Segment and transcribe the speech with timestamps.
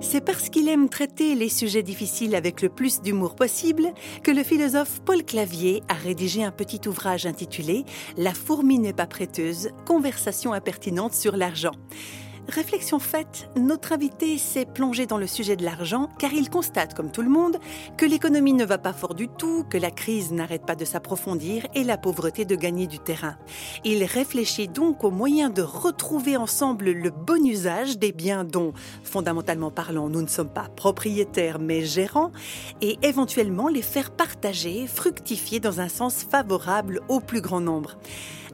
[0.00, 3.92] C'est parce qu'il aime traiter les sujets difficiles avec le plus d'humour possible
[4.22, 7.84] que le philosophe Paul Clavier a rédigé un petit ouvrage intitulé
[8.16, 11.72] La fourmi n'est pas prêteuse, conversation impertinente sur l'argent.
[12.48, 17.10] Réflexion faite, notre invité s'est plongé dans le sujet de l'argent car il constate, comme
[17.10, 17.58] tout le monde,
[17.98, 21.66] que l'économie ne va pas fort du tout, que la crise n'arrête pas de s'approfondir
[21.74, 23.36] et la pauvreté de gagner du terrain.
[23.84, 28.72] Il réfléchit donc aux moyens de retrouver ensemble le bon usage des biens dont,
[29.02, 32.32] fondamentalement parlant, nous ne sommes pas propriétaires mais gérants,
[32.80, 37.98] et éventuellement les faire partager, fructifier dans un sens favorable au plus grand nombre.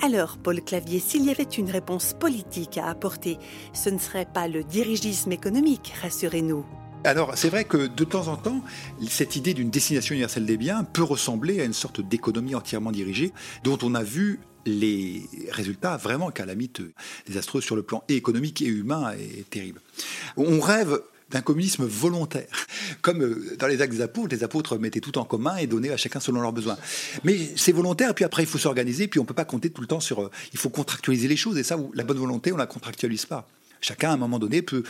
[0.00, 3.36] Alors, Paul Clavier, s'il y avait une réponse politique à apporter,
[3.72, 6.64] ce ne serait pas le dirigisme économique, rassurez-nous.
[7.02, 8.62] Alors, c'est vrai que de temps en temps,
[9.08, 13.32] cette idée d'une destination universelle des biens peut ressembler à une sorte d'économie entièrement dirigée,
[13.64, 16.92] dont on a vu les résultats vraiment calamiteux,
[17.26, 19.80] désastreux sur le plan économique et humain et terrible.
[20.36, 22.66] On rêve d'un communisme volontaire.
[23.02, 25.90] Comme euh, dans les actes des apôtres, les apôtres mettaient tout en commun et donnaient
[25.90, 26.78] à chacun selon leurs besoins.
[27.24, 29.80] Mais c'est volontaire, puis après il faut s'organiser, puis on ne peut pas compter tout
[29.80, 30.22] le temps sur...
[30.22, 33.26] Euh, il faut contractualiser les choses, et ça, la bonne volonté, on ne la contractualise
[33.26, 33.46] pas.
[33.80, 34.82] Chacun, à un moment donné, peut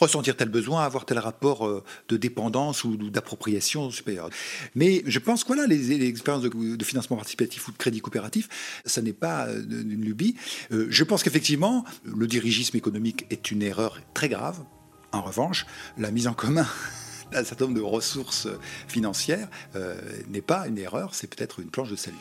[0.00, 4.30] ressentir tel besoin, avoir tel rapport euh, de dépendance ou d'appropriation supérieure.
[4.74, 8.48] Mais je pense que voilà, les, expériences de, financement participatif ou de crédit coopératif,
[8.84, 10.34] ça n'est pas une lubie.
[10.70, 14.64] Je pense qu'effectivement, le dirigisme économique est une erreur très grave,
[15.12, 15.66] en revanche,
[15.98, 16.66] la mise en commun
[17.32, 18.48] d'un certain nombre de ressources
[18.88, 19.94] financières euh,
[20.28, 22.18] n'est pas une erreur, c'est peut-être une planche de salut.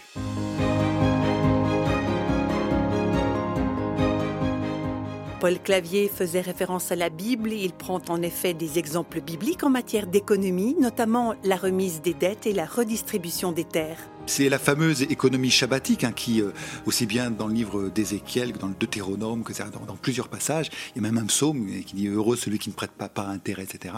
[5.41, 7.51] Paul Clavier faisait référence à la Bible.
[7.51, 12.45] Il prend en effet des exemples bibliques en matière d'économie, notamment la remise des dettes
[12.45, 14.10] et la redistribution des terres.
[14.27, 16.51] C'est la fameuse économie shabbatique hein, qui, euh,
[16.85, 20.69] aussi bien dans le livre d'Ézéchiel que dans le Deutéronome, que dans, dans, plusieurs passages,
[20.95, 23.63] il y a même un psaume qui dit Heureux celui qui ne prête pas intérêt,
[23.63, 23.93] etc.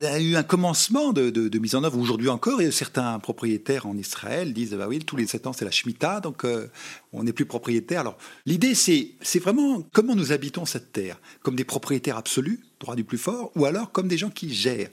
[0.00, 3.86] Il y a eu un commencement de, mise en œuvre aujourd'hui encore, et certains propriétaires
[3.86, 6.68] en Israël disent Bah oui, tous les sept ans c'est la Shemitah, donc euh,
[7.12, 8.00] on n'est plus propriétaire.
[8.00, 13.04] Alors l'idée c'est vraiment comment nous habitons cette terre, comme des propriétaires absolus droit du
[13.04, 14.88] plus fort, ou alors comme des gens qui gèrent.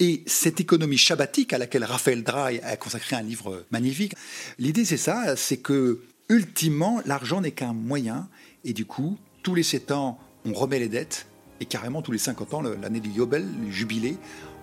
[0.00, 4.14] Et cette économie shabbatique à laquelle Raphaël Drey a consacré un livre magnifique,
[4.58, 8.28] l'idée c'est ça, c'est que ultimement l'argent n'est qu'un moyen,
[8.64, 11.26] et du coup, tous les 7 ans, on remet les dettes,
[11.60, 14.16] et carrément tous les 50 ans, l'année du Yobel, le jubilé,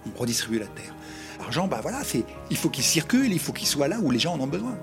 [0.05, 0.93] on redistribue la terre.
[1.39, 4.19] L'argent, bah voilà, c'est, il faut qu'il circule, il faut qu'il soit là où les
[4.19, 4.77] gens en ont besoin.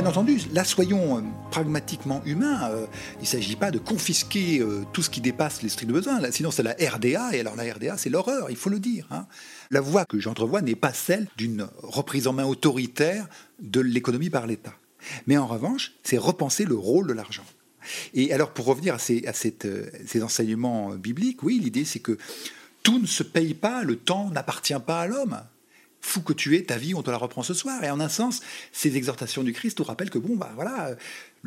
[0.00, 2.70] Bien entendu, là, soyons euh, pragmatiquement humains.
[2.70, 2.86] Euh,
[3.18, 6.22] il ne s'agit pas de confisquer euh, tout ce qui dépasse les stricts besoins.
[6.30, 7.36] sinon, c'est la RDA.
[7.36, 9.06] Et alors, la RDA, c'est l'horreur, il faut le dire.
[9.10, 9.26] Hein.
[9.70, 13.28] La voie que j'entrevois n'est pas celle d'une reprise en main autoritaire
[13.60, 14.72] de l'économie par l'État.
[15.26, 17.44] Mais en revanche, c'est repenser le rôle de l'argent.
[18.14, 22.16] Et alors, pour revenir à ces, ces enseignements bibliques, oui, l'idée, c'est que
[22.82, 25.42] tout ne se paye pas, le temps n'appartient pas à l'homme
[26.00, 27.82] fou que tu es, ta vie, on te la reprend ce soir.
[27.84, 28.40] Et en un sens,
[28.72, 30.96] ces exhortations du Christ nous rappellent que, bon, bah voilà,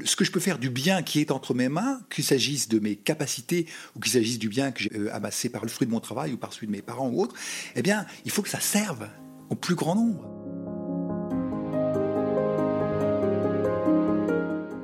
[0.05, 2.79] ce que je peux faire du bien qui est entre mes mains, qu'il s'agisse de
[2.79, 5.91] mes capacités ou qu'il s'agisse du bien que j'ai euh, amassé par le fruit de
[5.91, 7.35] mon travail ou par celui de mes parents ou autres,
[7.75, 9.07] eh bien, il faut que ça serve
[9.49, 10.29] au plus grand nombre.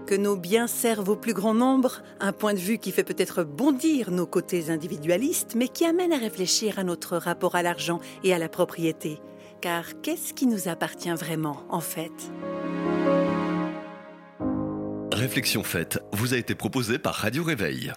[0.09, 3.44] que nos biens servent au plus grand nombre, un point de vue qui fait peut-être
[3.44, 8.34] bondir nos côtés individualistes, mais qui amène à réfléchir à notre rapport à l'argent et
[8.34, 9.19] à la propriété.
[9.62, 12.31] Car qu'est-ce qui nous appartient vraiment, en fait?
[15.12, 17.92] Réflexion faite vous a été proposée par Radio Réveil.